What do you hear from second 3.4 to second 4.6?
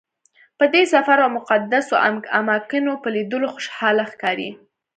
خوشحاله ښکاري.